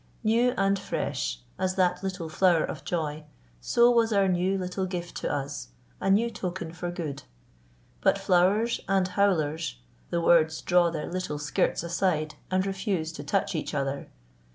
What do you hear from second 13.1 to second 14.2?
to touch each other.